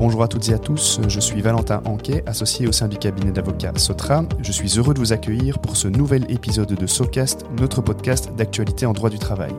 [0.00, 3.32] Bonjour à toutes et à tous, je suis Valentin Anquet, associé au sein du cabinet
[3.32, 4.24] d'avocats Sotra.
[4.40, 8.86] Je suis heureux de vous accueillir pour ce nouvel épisode de SoCast, notre podcast d'actualité
[8.86, 9.52] en droit du travail.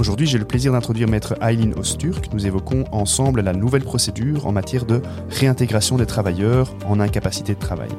[0.00, 2.32] Aujourd'hui, j'ai le plaisir d'introduire maître Aileen Osturk.
[2.32, 7.60] Nous évoquons ensemble la nouvelle procédure en matière de réintégration des travailleurs en incapacité de
[7.60, 7.90] travail.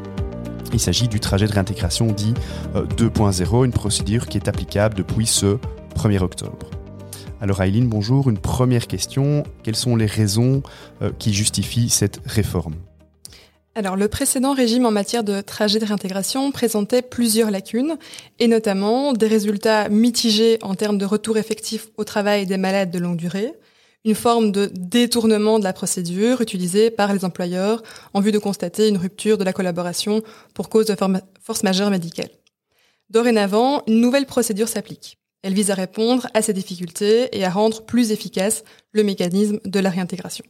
[0.73, 2.33] Il s'agit du trajet de réintégration dit
[2.73, 5.59] 2.0, euh, une procédure qui est applicable depuis ce
[5.95, 6.78] 1er octobre.
[7.41, 8.29] Alors Aileen, bonjour.
[8.29, 9.43] Une première question.
[9.63, 10.61] Quelles sont les raisons
[11.01, 12.75] euh, qui justifient cette réforme?
[13.75, 17.97] Alors, le précédent régime en matière de trajet de réintégration présentait plusieurs lacunes,
[18.39, 22.99] et notamment des résultats mitigés en termes de retour effectif au travail des malades de
[22.99, 23.53] longue durée,
[24.03, 28.89] une forme de détournement de la procédure utilisée par les employeurs en vue de constater
[28.89, 30.23] une rupture de la collaboration
[30.53, 30.95] pour cause de
[31.41, 32.29] force majeure médicale.
[33.09, 35.18] Dorénavant, une nouvelle procédure s'applique.
[35.41, 39.79] Elle vise à répondre à ces difficultés et à rendre plus efficace le mécanisme de
[39.79, 40.45] la réintégration.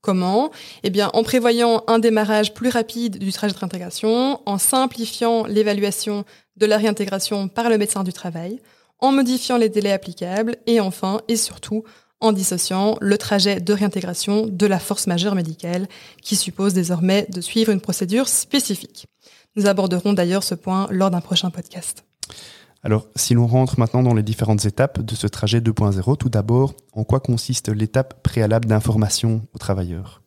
[0.00, 0.50] Comment?
[0.82, 6.24] Eh bien, en prévoyant un démarrage plus rapide du trajet de réintégration, en simplifiant l'évaluation
[6.56, 8.60] de la réintégration par le médecin du travail,
[8.98, 11.84] en modifiant les délais applicables et enfin et surtout
[12.20, 15.88] en dissociant le trajet de réintégration de la force majeure médicale
[16.22, 19.06] qui suppose désormais de suivre une procédure spécifique.
[19.56, 22.04] Nous aborderons d'ailleurs ce point lors d'un prochain podcast.
[22.84, 26.74] Alors, si l'on rentre maintenant dans les différentes étapes de ce trajet 2.0, tout d'abord,
[26.92, 30.20] en quoi consiste l'étape préalable d'information aux travailleurs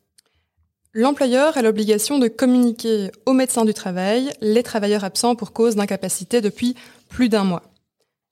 [0.92, 6.40] L'employeur a l'obligation de communiquer au médecin du travail les travailleurs absents pour cause d'incapacité
[6.40, 6.74] depuis
[7.08, 7.62] plus d'un mois.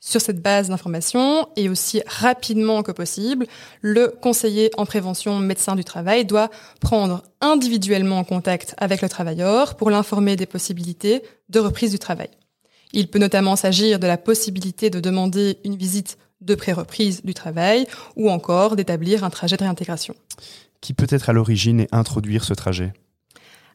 [0.01, 3.47] Sur cette base d'information, et aussi rapidement que possible,
[3.81, 6.51] le conseiller en prévention médecin du travail doit
[6.81, 12.31] prendre individuellement contact avec le travailleur pour l'informer des possibilités de reprise du travail.
[12.93, 17.87] Il peut notamment s'agir de la possibilité de demander une visite de pré-reprise du travail
[18.15, 20.15] ou encore d'établir un trajet de réintégration.
[20.81, 22.93] Qui peut être à l'origine et introduire ce trajet?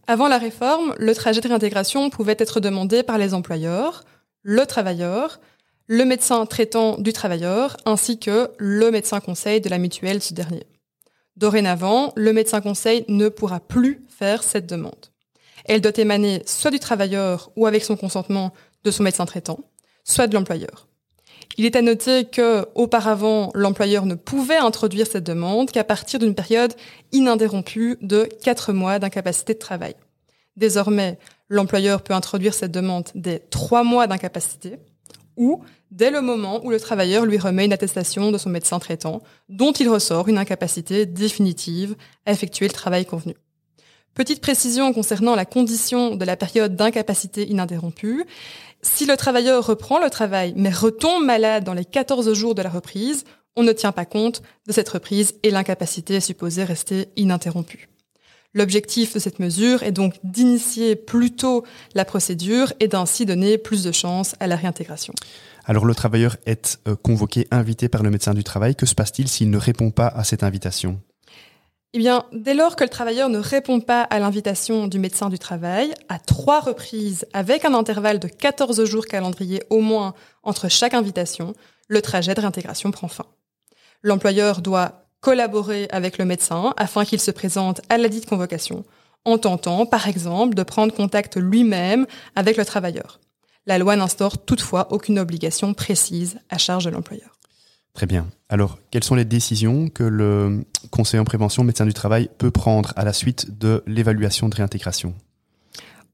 [0.08, 4.04] Avant la réforme, le trajet de réintégration pouvait être demandé par les employeurs,
[4.44, 5.40] le travailleur,
[5.88, 10.34] le médecin traitant du travailleur ainsi que le médecin conseil de la mutuelle de ce
[10.34, 10.64] dernier.
[11.38, 15.08] Dorénavant, le médecin conseil ne pourra plus faire cette demande.
[15.66, 18.54] Elle doit émaner soit du travailleur ou avec son consentement
[18.84, 19.60] de son médecin traitant,
[20.04, 20.88] soit de l'employeur.
[21.58, 26.36] Il est à noter que, auparavant, l'employeur ne pouvait introduire cette demande qu'à partir d'une
[26.36, 26.74] période
[27.12, 29.96] ininterrompue de quatre mois d'incapacité de travail.
[30.56, 31.18] Désormais,
[31.50, 34.78] l'employeur peut introduire cette demande dès trois mois d'incapacité
[35.38, 39.22] ou dès le moment où le travailleur lui remet une attestation de son médecin traitant
[39.50, 43.36] dont il ressort une incapacité définitive à effectuer le travail convenu.
[44.14, 48.26] Petite précision concernant la condition de la période d'incapacité ininterrompue.
[48.82, 52.70] Si le travailleur reprend le travail mais retombe malade dans les 14 jours de la
[52.70, 53.24] reprise,
[53.56, 57.90] on ne tient pas compte de cette reprise et l'incapacité est supposée rester ininterrompue.
[58.54, 61.64] L'objectif de cette mesure est donc d'initier plus tôt
[61.96, 65.14] la procédure et d'ainsi donner plus de chances à la réintégration.
[65.64, 68.76] Alors le travailleur est euh, convoqué, invité par le médecin du travail.
[68.76, 71.00] Que se passe-t-il s'il ne répond pas à cette invitation?
[71.94, 75.38] Eh bien, dès lors que le travailleur ne répond pas à l'invitation du médecin du
[75.38, 80.14] travail, à trois reprises, avec un intervalle de 14 jours calendrier au moins
[80.44, 81.54] entre chaque invitation,
[81.90, 83.26] le trajet de réintégration prend fin.
[84.04, 88.86] L'employeur doit collaborer avec le médecin afin qu'il se présente à la dite convocation,
[89.26, 93.20] en tentant, par exemple, de prendre contact lui-même avec le travailleur.
[93.68, 97.41] La loi n'instaure toutefois aucune obligation précise à charge de l'employeur.
[97.94, 98.28] Très bien.
[98.48, 102.94] Alors, quelles sont les décisions que le conseiller en prévention médecin du travail peut prendre
[102.96, 105.14] à la suite de l'évaluation de réintégration?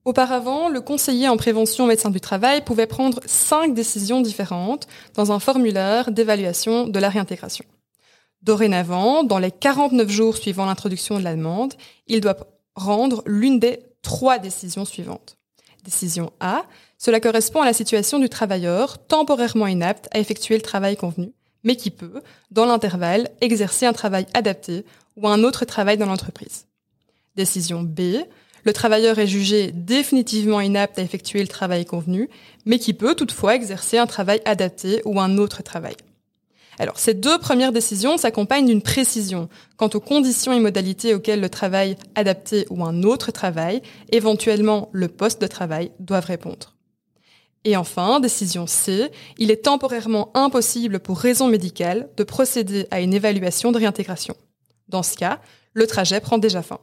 [0.05, 5.39] Auparavant, le conseiller en prévention médecin du travail pouvait prendre cinq décisions différentes dans un
[5.39, 7.65] formulaire d'évaluation de la réintégration.
[8.41, 11.73] Dorénavant, dans les 49 jours suivant l'introduction de la demande,
[12.07, 12.37] il doit
[12.75, 15.37] rendre l'une des trois décisions suivantes.
[15.83, 16.63] Décision A,
[16.97, 21.33] cela correspond à la situation du travailleur temporairement inapte à effectuer le travail convenu
[21.63, 22.21] mais qui peut,
[22.51, 26.65] dans l'intervalle, exercer un travail adapté ou un autre travail dans l'entreprise.
[27.35, 28.01] Décision B.
[28.63, 32.29] Le travailleur est jugé définitivement inapte à effectuer le travail convenu,
[32.65, 35.95] mais qui peut toutefois exercer un travail adapté ou un autre travail.
[36.79, 41.49] Alors, ces deux premières décisions s'accompagnent d'une précision quant aux conditions et modalités auxquelles le
[41.49, 43.81] travail adapté ou un autre travail,
[44.11, 46.76] éventuellement le poste de travail, doivent répondre.
[47.67, 53.13] Et enfin, décision C, il est temporairement impossible pour raison médicale de procéder à une
[53.13, 54.37] évaluation de réintégration.
[54.87, 55.41] Dans ce cas,
[55.73, 56.79] le trajet prend déjà fin.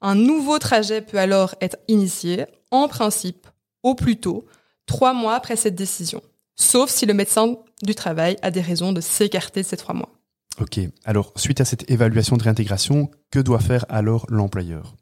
[0.00, 3.46] Un nouveau trajet peut alors être initié, en principe,
[3.82, 4.46] au plus tôt,
[4.86, 6.22] trois mois après cette décision,
[6.54, 10.08] sauf si le médecin du travail a des raisons de s'écarter de ces trois mois.
[10.58, 14.94] Ok, alors suite à cette évaluation de réintégration, que doit faire alors l'employeur?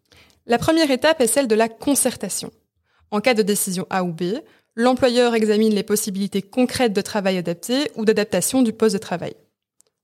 [0.47, 2.51] La première étape est celle de la concertation.
[3.13, 4.23] En cas de décision A ou B,
[4.77, 9.35] l'employeur examine les possibilités concrètes de travail adapté ou d'adaptation du poste de travail.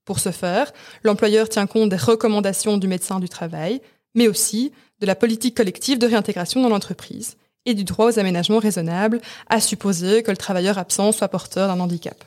[0.05, 0.73] Pour ce faire,
[1.03, 3.81] l'employeur tient compte des recommandations du médecin du travail,
[4.15, 7.37] mais aussi de la politique collective de réintégration dans l'entreprise
[7.67, 11.81] et du droit aux aménagements raisonnables, à supposer que le travailleur absent soit porteur d'un
[11.81, 12.25] handicap.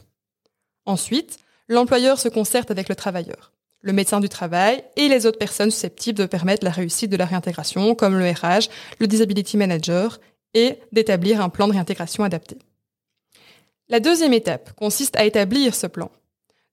[0.86, 3.52] Ensuite, l'employeur se concerte avec le travailleur,
[3.82, 7.26] le médecin du travail et les autres personnes susceptibles de permettre la réussite de la
[7.26, 8.70] réintégration, comme le RH,
[9.00, 10.20] le Disability Manager
[10.54, 12.58] et d'établir un plan de réintégration adapté.
[13.90, 16.12] La deuxième étape consiste à établir ce plan.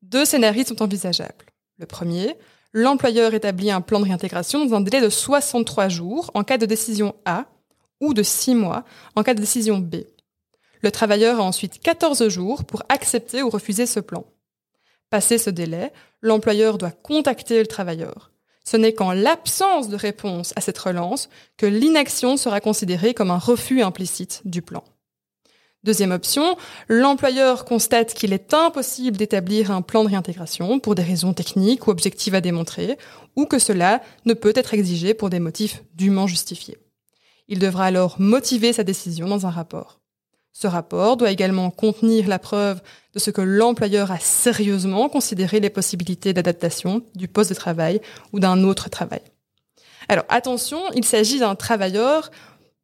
[0.03, 1.47] Deux scénarios sont envisageables.
[1.79, 2.37] Le premier,
[2.73, 6.67] l'employeur établit un plan de réintégration dans un délai de 63 jours en cas de
[6.67, 7.47] décision A
[8.01, 8.85] ou de 6 mois
[9.17, 9.97] en cas de décision B.
[10.83, 14.25] Le travailleur a ensuite 14 jours pour accepter ou refuser ce plan.
[15.11, 15.93] Passé ce délai,
[16.23, 18.31] l'employeur doit contacter le travailleur.
[18.65, 23.39] Ce n'est qu'en l'absence de réponse à cette relance que l'inaction sera considérée comme un
[23.39, 24.85] refus implicite du plan.
[25.83, 26.59] Deuxième option,
[26.89, 31.91] l'employeur constate qu'il est impossible d'établir un plan de réintégration pour des raisons techniques ou
[31.91, 32.99] objectives à démontrer,
[33.35, 36.77] ou que cela ne peut être exigé pour des motifs dûment justifiés.
[37.49, 40.01] Il devra alors motiver sa décision dans un rapport.
[40.53, 42.83] Ce rapport doit également contenir la preuve
[43.15, 48.01] de ce que l'employeur a sérieusement considéré les possibilités d'adaptation du poste de travail
[48.33, 49.23] ou d'un autre travail.
[50.09, 52.31] Alors attention, il s'agit d'un travailleur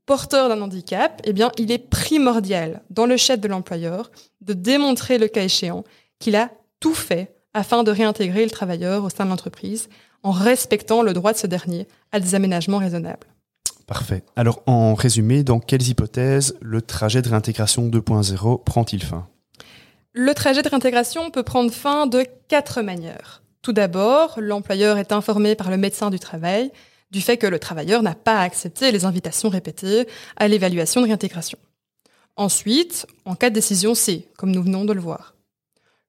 [0.07, 4.11] porteur d'un handicap, eh bien, il est primordial dans le chef de l'employeur
[4.41, 5.85] de démontrer le cas échéant
[6.21, 9.89] qu'il a tout fait afin de réintégrer le travailleur au sein de l'entreprise
[10.23, 13.27] en respectant le droit de ce dernier à des aménagements raisonnables.
[13.87, 14.25] Parfait.
[14.35, 19.29] Alors, en résumé, dans quelles hypothèses le trajet de réintégration 2.0 prend-il fin?
[20.13, 23.43] Le trajet de réintégration peut prendre fin de quatre manières.
[23.63, 26.73] Tout d'abord, l'employeur est informé par le médecin du travail
[27.13, 31.59] du fait que le travailleur n'a pas accepté les invitations répétées à l'évaluation de réintégration.
[32.35, 35.36] Ensuite, en cas de décision C, comme nous venons de le voir.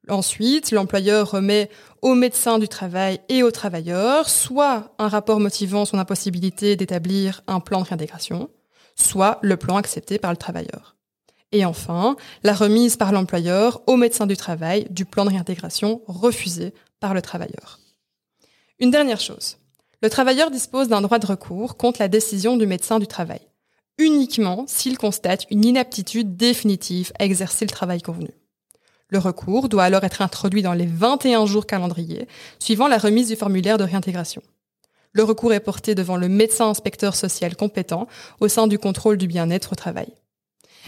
[0.10, 1.70] Ensuite, l'employeur remet
[2.02, 7.60] au médecin du travail et au travailleur soit un rapport motivant son impossibilité d'établir un
[7.60, 8.50] plan de réintégration,
[8.96, 10.96] soit le plan accepté par le travailleur.
[11.52, 16.74] Et enfin, la remise par l'employeur au médecin du travail du plan de réintégration refusé
[17.00, 17.80] par le travailleur.
[18.80, 19.58] Une dernière chose.
[20.02, 23.42] Le travailleur dispose d'un droit de recours contre la décision du médecin du travail,
[23.98, 28.30] uniquement s'il constate une inaptitude définitive à exercer le travail convenu.
[29.10, 32.28] Le recours doit alors être introduit dans les 21 jours calendriers,
[32.60, 34.42] suivant la remise du formulaire de réintégration.
[35.14, 38.08] Le recours est porté devant le médecin inspecteur social compétent
[38.42, 40.08] au sein du contrôle du bien-être au travail.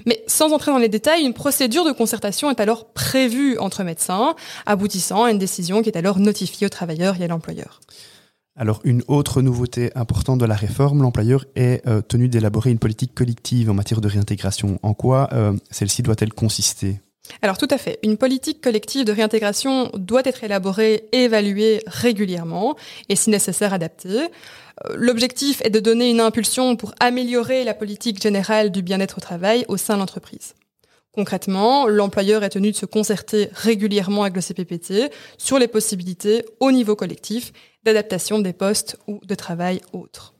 [0.06, 4.36] Mais sans entrer dans les détails, une procédure de concertation est alors prévue entre médecins,
[4.66, 7.80] aboutissant à une décision qui est alors notifiée au travailleur et à l'employeur.
[8.56, 13.16] Alors une autre nouveauté importante de la réforme, l'employeur est euh, tenu d'élaborer une politique
[13.16, 14.80] collective en matière de réintégration.
[14.84, 17.00] En quoi euh, celle-ci doit-elle consister?
[17.42, 18.00] Alors tout à fait.
[18.04, 22.76] Une politique collective de réintégration doit être élaborée et évaluée régulièrement
[23.08, 24.10] et si nécessaire adaptée.
[24.10, 29.22] Euh, l'objectif est de donner une impulsion pour améliorer la politique générale du bien-être au
[29.22, 30.56] travail au sein de l'entreprise.
[31.12, 36.72] Concrètement, l'employeur est tenu de se concerter régulièrement avec le CPPT sur les possibilités au
[36.72, 37.52] niveau collectif
[37.84, 40.34] d'adaptation des postes ou de travail autres.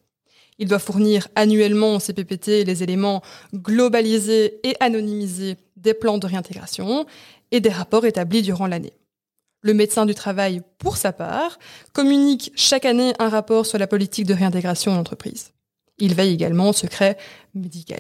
[0.60, 3.22] Il doit fournir annuellement au CPPT les éléments
[3.54, 7.06] globalisés et anonymisés des plans de réintégration
[7.52, 8.94] et des rapports établis durant l'année.
[9.62, 11.60] Le médecin du travail, pour sa part,
[11.94, 15.52] communique chaque année un rapport sur la politique de réintégration en entreprise.
[15.98, 17.18] Il veille également au secret
[17.54, 18.00] médical.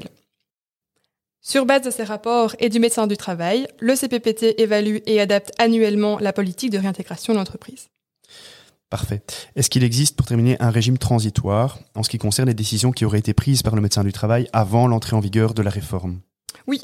[1.41, 5.51] Sur base de ces rapports et du médecin du travail, le CPPT évalue et adapte
[5.57, 7.88] annuellement la politique de réintégration de l'entreprise.
[8.89, 9.21] Parfait.
[9.55, 13.05] Est-ce qu'il existe, pour terminer, un régime transitoire en ce qui concerne les décisions qui
[13.05, 16.21] auraient été prises par le médecin du travail avant l'entrée en vigueur de la réforme?
[16.67, 16.81] Oui.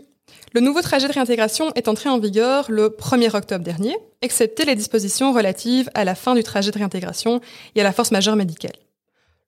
[0.56, 4.76] Le nouveau trajet de réintégration est entré en vigueur le 1er octobre dernier, excepté les
[4.76, 7.42] dispositions relatives à la fin du trajet de réintégration
[7.76, 8.78] et à la force majeure médicale.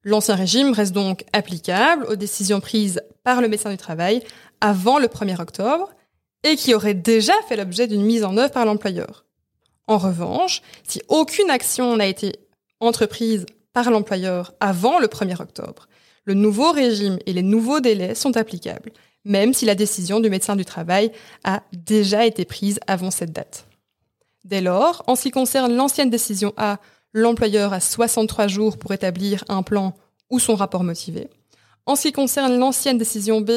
[0.03, 4.21] L'ancien régime reste donc applicable aux décisions prises par le médecin du travail
[4.59, 5.93] avant le 1er octobre
[6.43, 9.23] et qui auraient déjà fait l'objet d'une mise en œuvre par l'employeur.
[9.87, 12.33] En revanche, si aucune action n'a été
[12.81, 15.87] entreprise par l'employeur avant le 1er octobre,
[16.25, 18.91] le nouveau régime et les nouveaux délais sont applicables,
[19.25, 21.11] même si la décision du médecin du travail
[21.43, 23.67] a déjà été prise avant cette date.
[24.43, 26.79] Dès lors, en ce qui concerne l'ancienne décision A,
[27.13, 29.93] l'employeur a 63 jours pour établir un plan
[30.29, 31.29] ou son rapport motivé.
[31.85, 33.49] En ce qui concerne l'ancienne décision B,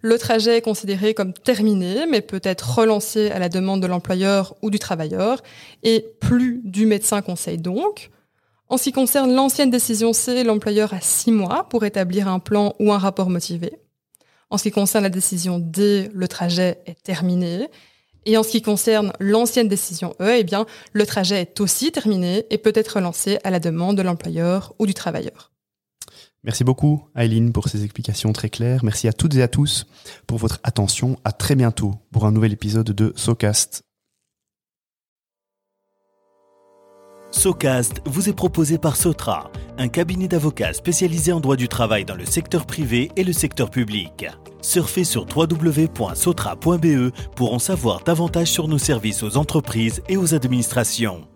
[0.00, 4.54] le trajet est considéré comme terminé, mais peut être relancé à la demande de l'employeur
[4.62, 5.42] ou du travailleur,
[5.82, 8.10] et plus du médecin conseil donc.
[8.68, 12.72] En ce qui concerne l'ancienne décision C, l'employeur a six mois pour établir un plan
[12.78, 13.72] ou un rapport motivé.
[14.52, 17.68] En ce qui concerne la décision D, le trajet est terminé.
[18.26, 22.44] Et en ce qui concerne l'ancienne décision E, eh bien, le trajet est aussi terminé
[22.50, 25.52] et peut être relancé à la demande de l'employeur ou du travailleur.
[26.44, 28.84] Merci beaucoup, Aileen, pour ces explications très claires.
[28.84, 29.86] Merci à toutes et à tous
[30.26, 31.16] pour votre attention.
[31.24, 33.84] À très bientôt pour un nouvel épisode de SoCast.
[37.30, 42.16] SoCast vous est proposé par Sotra, un cabinet d'avocats spécialisé en droit du travail dans
[42.16, 44.26] le secteur privé et le secteur public.
[44.62, 51.31] Surfez sur www.sotra.be pour en savoir davantage sur nos services aux entreprises et aux administrations.